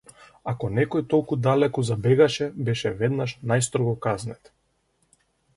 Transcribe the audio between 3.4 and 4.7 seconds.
најстрого казнет.